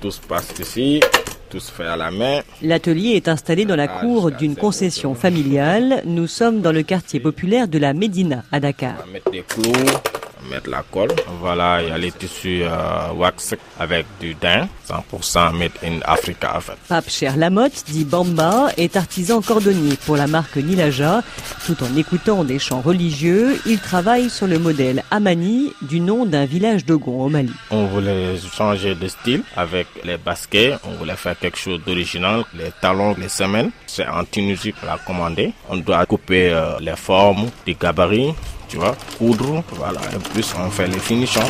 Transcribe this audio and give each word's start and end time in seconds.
Tout 0.00 0.10
se 0.10 0.20
passe 0.20 0.48
ici, 0.58 1.00
tout 1.50 1.60
se 1.60 1.70
fait 1.70 1.84
à 1.86 1.94
la 1.96 2.10
main. 2.10 2.40
L'atelier 2.62 3.10
est 3.16 3.28
installé 3.28 3.66
dans 3.66 3.76
la 3.76 3.86
cour 3.86 4.30
d'une 4.30 4.56
concession 4.56 5.14
familiale. 5.14 6.02
Nous 6.06 6.26
sommes 6.26 6.62
dans 6.62 6.72
le 6.72 6.82
quartier 6.82 7.20
populaire 7.20 7.68
de 7.68 7.78
la 7.78 7.92
Médina 7.92 8.44
à 8.50 8.60
Dakar. 8.60 8.94
On 9.02 9.06
va 9.06 9.12
mettre 9.12 9.30
des 9.30 9.42
clous, 9.42 9.72
mettre 10.48 10.70
la 10.70 10.82
colle. 10.90 11.10
Voilà, 11.40 11.82
il 11.82 11.88
y 11.88 11.92
a 11.92 11.98
les 11.98 12.12
tissus 12.12 12.62
euh, 12.62 13.12
wax 13.14 13.54
avec 13.78 14.06
du 14.20 14.34
daim, 14.34 14.68
100% 14.88 15.52
made 15.56 15.72
in 15.84 16.00
Africa 16.04 16.56
en 16.56 16.60
fait. 16.60 16.76
Pape 16.88 17.08
Cher 17.08 17.36
Lamotte, 17.36 17.84
dit 17.88 18.04
Bamba, 18.04 18.68
est 18.76 18.96
artisan 18.96 19.40
cordonnier 19.40 19.96
pour 20.06 20.16
la 20.16 20.26
marque 20.26 20.56
Nilaja. 20.56 21.22
Tout 21.66 21.76
en 21.82 21.96
écoutant 21.96 22.44
des 22.44 22.58
chants 22.58 22.80
religieux, 22.80 23.60
il 23.66 23.78
travaille 23.78 24.30
sur 24.30 24.46
le 24.46 24.58
modèle 24.58 25.02
Amani, 25.10 25.72
du 25.82 26.00
nom 26.00 26.26
d'un 26.26 26.44
village 26.44 26.84
d'Ogon 26.84 27.24
au 27.24 27.28
Mali. 27.28 27.52
On 27.70 27.86
voulait 27.86 28.36
changer 28.38 28.94
de 28.94 29.08
style 29.08 29.42
avec 29.56 29.86
les 30.04 30.16
baskets, 30.16 30.78
on 30.84 30.92
voulait 30.92 31.16
faire 31.16 31.38
quelque 31.38 31.58
chose 31.58 31.80
d'original, 31.86 32.44
les 32.54 32.70
talons, 32.80 33.14
les 33.18 33.28
semelles. 33.28 33.70
C'est 33.86 34.06
en 34.06 34.24
Tunisie 34.24 34.72
qu'on 34.72 34.86
l'a 34.86 34.98
commandé. 34.98 35.52
On 35.68 35.76
doit 35.76 36.04
couper 36.06 36.50
euh, 36.52 36.78
les 36.80 36.96
formes, 36.96 37.48
des 37.66 37.74
gabarits, 37.80 38.32
tu 38.70 38.76
vois, 38.76 38.94
coudre, 39.18 39.64
voilà, 39.72 40.00
et 40.14 40.18
plus 40.32 40.54
on 40.56 40.70
fait 40.70 40.86
les 40.86 41.00
finitions. 41.00 41.42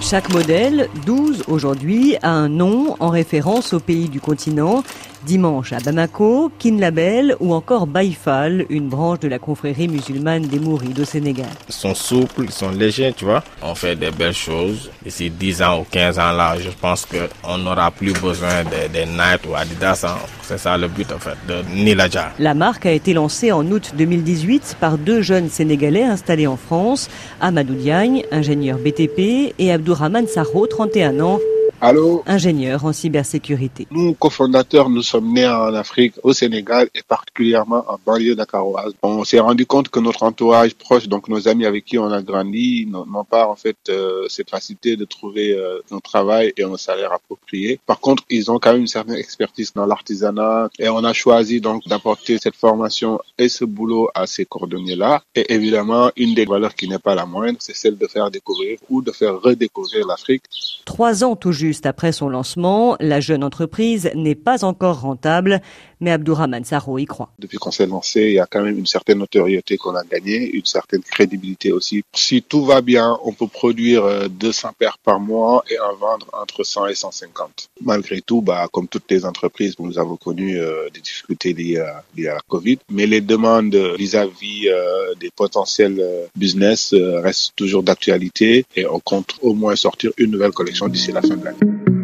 Chaque 0.00 0.28
modèle, 0.34 0.88
12 1.06 1.44
aujourd'hui, 1.46 2.16
a 2.20 2.30
un 2.30 2.48
nom 2.48 2.96
en 2.98 3.08
référence 3.08 3.72
au 3.72 3.80
pays 3.80 4.08
du 4.08 4.20
continent. 4.20 4.82
Dimanche 5.26 5.72
à 5.72 5.78
Bamako, 5.78 6.50
Kinlabel 6.58 7.36
ou 7.40 7.54
encore 7.54 7.86
Baïfal, 7.86 8.66
une 8.70 8.88
branche 8.88 9.20
de 9.20 9.28
la 9.28 9.38
confrérie 9.38 9.88
musulmane 9.88 10.42
des 10.42 10.58
Mourides 10.58 11.00
au 11.00 11.04
Sénégal. 11.04 11.46
Ils 11.68 11.74
sont 11.74 11.94
souples, 11.94 12.44
ils 12.44 12.50
sont 12.52 12.70
légers, 12.70 13.12
tu 13.16 13.24
vois. 13.24 13.42
On 13.62 13.74
fait 13.74 13.96
des 13.96 14.10
belles 14.10 14.34
choses. 14.34 14.90
D'ici 15.04 15.30
10 15.30 15.62
ans 15.62 15.80
ou 15.80 15.86
15 15.90 16.18
ans 16.18 16.32
là, 16.32 16.56
je 16.58 16.70
pense 16.80 17.06
qu'on 17.06 17.58
n'aura 17.58 17.90
plus 17.90 18.12
besoin 18.12 18.64
des, 18.64 18.88
des 18.92 19.06
Nike 19.06 19.48
ou 19.50 19.54
Adidas. 19.54 20.04
hein. 20.06 20.16
C'est 20.42 20.58
ça 20.58 20.76
le 20.76 20.88
but 20.88 21.10
en 21.12 21.18
fait 21.18 21.36
de 21.48 21.62
Nilaja. 21.74 22.32
La 22.38 22.52
marque 22.54 22.86
a 22.86 22.92
été 22.92 23.14
lancée 23.14 23.50
en 23.52 23.66
août 23.70 23.92
2018 23.96 24.76
par 24.78 24.98
deux 24.98 25.22
jeunes 25.22 25.48
Sénégalais 25.48 26.04
installés 26.04 26.46
en 26.46 26.56
France, 26.58 27.08
Amadou 27.40 27.74
Diagne, 27.74 28.24
ingénieur 28.30 28.78
BTP, 28.78 29.54
et 29.58 29.72
Abdourahmane 29.72 30.26
Sarro, 30.26 30.66
31 30.66 31.20
ans, 31.20 31.38
Allô? 31.80 32.22
Ingénieur 32.26 32.84
en 32.84 32.92
cybersécurité. 32.92 33.86
Nous, 33.90 34.14
cofondateurs, 34.14 34.88
nous 34.88 35.02
sommes 35.02 35.32
nés 35.32 35.46
en 35.46 35.74
Afrique, 35.74 36.14
au 36.22 36.32
Sénégal 36.32 36.88
et 36.94 37.02
particulièrement 37.02 37.84
en 37.88 37.98
banlieue 38.04 38.34
dakaroise. 38.34 38.92
On 39.02 39.24
s'est 39.24 39.40
rendu 39.40 39.66
compte 39.66 39.88
que 39.88 40.00
notre 40.00 40.22
entourage 40.22 40.74
proche, 40.74 41.08
donc 41.08 41.28
nos 41.28 41.46
amis 41.48 41.66
avec 41.66 41.84
qui 41.84 41.98
on 41.98 42.10
a 42.10 42.22
grandi, 42.22 42.86
n'ont 42.86 43.24
pas 43.24 43.46
en 43.46 43.56
fait 43.56 43.76
euh, 43.88 44.26
cette 44.28 44.50
facilité 44.50 44.96
de 44.96 45.04
trouver 45.04 45.52
euh, 45.52 45.80
un 45.90 45.98
travail 45.98 46.52
et 46.56 46.62
un 46.62 46.76
salaire 46.76 47.12
approprié. 47.12 47.80
Par 47.86 48.00
contre, 48.00 48.22
ils 48.30 48.50
ont 48.50 48.58
quand 48.58 48.72
même 48.72 48.82
une 48.82 48.86
certaine 48.86 49.16
expertise 49.16 49.72
dans 49.74 49.86
l'artisanat 49.86 50.70
et 50.78 50.88
on 50.88 51.04
a 51.04 51.12
choisi 51.12 51.60
donc 51.60 51.86
d'apporter 51.86 52.38
cette 52.38 52.56
formation 52.56 53.20
et 53.36 53.48
ce 53.48 53.64
boulot 53.64 54.08
à 54.14 54.26
ces 54.26 54.44
cordonniers-là. 54.44 55.22
Et 55.34 55.52
évidemment, 55.52 56.10
une 56.16 56.34
des 56.34 56.44
valeurs 56.44 56.74
qui 56.74 56.88
n'est 56.88 56.98
pas 56.98 57.14
la 57.14 57.26
moindre, 57.26 57.58
c'est 57.60 57.76
celle 57.76 57.98
de 57.98 58.06
faire 58.06 58.30
découvrir 58.30 58.78
ou 58.88 59.02
de 59.02 59.10
faire 59.12 59.40
redécouvrir 59.40 60.06
l'Afrique 60.06 60.44
Trois 60.84 61.24
ans 61.24 61.34
tout 61.34 61.52
juste 61.52 61.63
après 61.84 62.12
son 62.12 62.28
lancement, 62.28 62.96
la 63.00 63.20
jeune 63.20 63.44
entreprise 63.44 64.10
n'est 64.14 64.34
pas 64.34 64.64
encore 64.64 65.00
rentable, 65.00 65.60
mais 66.04 66.12
Abdourahmane 66.12 66.64
Sarro 66.64 66.98
y 66.98 67.06
croit. 67.06 67.30
Depuis 67.38 67.58
qu'on 67.58 67.70
s'est 67.70 67.86
lancé, 67.86 68.20
il 68.20 68.32
y 68.34 68.38
a 68.38 68.46
quand 68.46 68.62
même 68.62 68.78
une 68.78 68.86
certaine 68.86 69.18
notoriété 69.18 69.76
qu'on 69.76 69.96
a 69.96 70.04
gagnée, 70.04 70.50
une 70.50 70.64
certaine 70.64 71.02
crédibilité 71.02 71.72
aussi. 71.72 72.04
Si 72.12 72.42
tout 72.42 72.64
va 72.64 72.80
bien, 72.80 73.18
on 73.24 73.32
peut 73.32 73.48
produire 73.48 74.04
euh, 74.04 74.28
200 74.28 74.70
paires 74.78 74.98
par 74.98 75.18
mois 75.18 75.64
et 75.68 75.78
en 75.80 75.96
vendre 75.96 76.28
entre 76.32 76.62
100 76.62 76.86
et 76.86 76.94
150. 76.94 77.70
Malgré 77.82 78.20
tout, 78.20 78.42
bah, 78.42 78.68
comme 78.70 78.86
toutes 78.86 79.10
les 79.10 79.24
entreprises, 79.24 79.74
nous 79.78 79.98
avons 79.98 80.16
connu 80.16 80.58
euh, 80.58 80.88
des 80.92 81.00
difficultés 81.00 81.52
liées 81.52 81.78
à, 81.78 82.04
la 82.16 82.40
Covid, 82.46 82.78
mais 82.90 83.06
les 83.06 83.20
demandes 83.20 83.74
vis-à-vis 83.98 84.68
euh, 84.68 85.14
des 85.20 85.30
potentiels 85.30 85.98
euh, 86.00 86.26
business 86.36 86.92
euh, 86.92 87.20
restent 87.20 87.54
toujours 87.56 87.82
d'actualité 87.82 88.64
et 88.76 88.86
on 88.86 89.00
compte 89.00 89.36
au 89.40 89.54
moins 89.54 89.76
sortir 89.76 90.10
une 90.18 90.30
nouvelle 90.30 90.52
collection 90.52 90.88
d'ici 90.88 91.12
la 91.12 91.22
fin 91.22 91.36
de 91.36 91.44
l'année. 91.44 92.03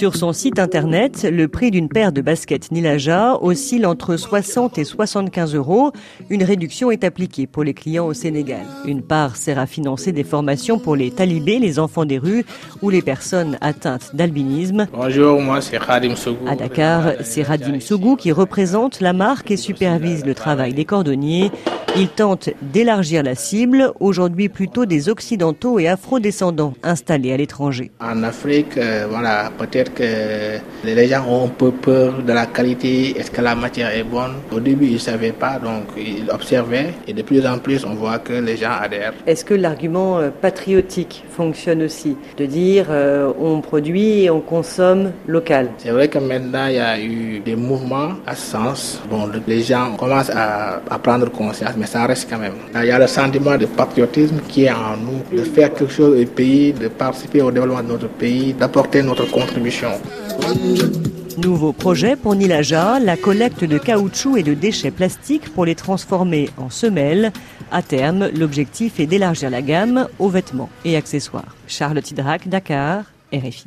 Sur 0.00 0.16
son 0.16 0.32
site 0.32 0.58
internet, 0.58 1.28
le 1.30 1.46
prix 1.46 1.70
d'une 1.70 1.90
paire 1.90 2.10
de 2.10 2.22
baskets 2.22 2.72
Nilaja 2.72 3.36
oscille 3.42 3.84
entre 3.84 4.16
60 4.16 4.78
et 4.78 4.84
75 4.84 5.54
euros. 5.54 5.92
Une 6.30 6.42
réduction 6.42 6.90
est 6.90 7.04
appliquée 7.04 7.46
pour 7.46 7.64
les 7.64 7.74
clients 7.74 8.06
au 8.06 8.14
Sénégal. 8.14 8.62
Une 8.86 9.02
part 9.02 9.36
sert 9.36 9.58
à 9.58 9.66
financer 9.66 10.12
des 10.12 10.24
formations 10.24 10.78
pour 10.78 10.96
les 10.96 11.10
talibés, 11.10 11.58
les 11.58 11.78
enfants 11.78 12.06
des 12.06 12.16
rues 12.16 12.46
ou 12.80 12.88
les 12.88 13.02
personnes 13.02 13.58
atteintes 13.60 14.16
d'albinisme. 14.16 14.86
Bonjour, 14.90 15.38
moi 15.38 15.60
c'est 15.60 15.78
Khadim 15.78 16.16
Sougou. 16.16 16.48
À 16.48 16.56
Dakar, 16.56 17.12
c'est 17.22 17.42
Radim 17.42 17.78
Sougou 17.78 18.16
qui 18.16 18.32
représente 18.32 19.02
la 19.02 19.12
marque 19.12 19.50
et 19.50 19.58
supervise 19.58 20.24
le 20.24 20.34
travail 20.34 20.72
des 20.72 20.86
cordonniers. 20.86 21.50
Il 21.96 22.08
tente 22.08 22.50
d'élargir 22.62 23.22
la 23.22 23.34
cible, 23.34 23.92
aujourd'hui 24.00 24.48
plutôt 24.48 24.86
des 24.86 25.08
occidentaux 25.08 25.78
et 25.78 25.88
afro-descendants 25.88 26.72
installés 26.82 27.32
à 27.32 27.36
l'étranger. 27.36 27.90
En 28.00 28.22
Afrique, 28.22 28.76
euh, 28.78 29.06
voilà, 29.10 29.50
peut-être 29.58 29.92
que 29.92 30.04
les 30.84 31.08
gens 31.08 31.26
ont 31.28 31.46
un 31.46 31.48
peu 31.48 31.72
peur 31.72 32.22
de 32.22 32.32
la 32.32 32.46
qualité, 32.46 33.18
est-ce 33.18 33.30
que 33.30 33.42
la 33.42 33.54
matière 33.54 33.90
est 33.94 34.04
bonne? 34.04 34.34
Au 34.52 34.60
début, 34.60 34.86
ils 34.86 34.92
ne 34.94 34.98
savaient 34.98 35.32
pas, 35.32 35.58
donc 35.58 35.84
ils 35.98 36.30
observaient 36.30 36.94
et 37.08 37.12
de 37.12 37.22
plus 37.22 37.44
en 37.46 37.58
plus, 37.58 37.84
on 37.84 37.94
voit 37.94 38.18
que 38.18 38.34
les 38.34 38.56
gens 38.56 38.72
adhèrent. 38.80 39.12
Est-ce 39.26 39.44
que 39.44 39.54
l'argument 39.54 40.18
euh, 40.20 40.30
patriotique 40.30 41.24
fonctionne 41.30 41.82
aussi? 41.82 42.16
De 42.38 42.46
dire 42.46 42.86
euh, 42.90 43.32
on 43.38 43.60
produit 43.60 44.22
et 44.24 44.30
on 44.30 44.40
consomme 44.40 45.10
local 45.26 45.68
C'est 45.78 45.90
vrai 45.90 46.08
que 46.08 46.18
maintenant, 46.18 46.66
il 46.68 46.76
y 46.76 46.78
a 46.78 46.98
eu 47.00 47.40
des 47.40 47.56
mouvements 47.56 48.12
à 48.26 48.34
ce 48.36 48.52
sens. 48.52 49.02
Bon, 49.10 49.26
le- 49.26 49.42
les 49.46 49.62
gens 49.62 49.96
commencent 49.96 50.30
à, 50.30 50.80
à 50.88 50.98
prendre 50.98 51.28
conscience, 51.30 51.72
mais 51.76 51.86
ça 51.90 52.06
reste 52.06 52.28
quand 52.30 52.38
même. 52.38 52.54
Il 52.74 52.84
y 52.86 52.90
a 52.92 52.98
le 52.98 53.06
sentiment 53.08 53.56
de 53.58 53.66
patriotisme 53.66 54.38
qui 54.48 54.64
est 54.64 54.70
en 54.70 54.96
nous, 54.96 55.36
de 55.36 55.42
faire 55.42 55.74
quelque 55.74 55.92
chose 55.92 56.20
au 56.22 56.26
pays, 56.26 56.72
de 56.72 56.86
participer 56.86 57.42
au 57.42 57.50
développement 57.50 57.82
de 57.82 57.88
notre 57.88 58.08
pays, 58.08 58.52
d'apporter 58.54 59.02
notre 59.02 59.26
contribution. 59.30 59.90
Nouveau 61.38 61.72
projet 61.72 62.14
pour 62.14 62.36
Nilaja, 62.36 63.00
la 63.00 63.16
collecte 63.16 63.64
de 63.64 63.78
caoutchouc 63.78 64.36
et 64.36 64.42
de 64.44 64.54
déchets 64.54 64.92
plastiques 64.92 65.52
pour 65.52 65.64
les 65.64 65.74
transformer 65.74 66.48
en 66.58 66.70
semelles. 66.70 67.32
À 67.72 67.82
terme, 67.82 68.28
l'objectif 68.36 69.00
est 69.00 69.06
d'élargir 69.06 69.50
la 69.50 69.62
gamme 69.62 70.06
aux 70.20 70.28
vêtements 70.28 70.70
et 70.84 70.96
accessoires. 70.96 71.56
Charlotte 71.66 72.08
Hydrac, 72.08 72.46
Dakar, 72.48 73.04
RFI. 73.32 73.66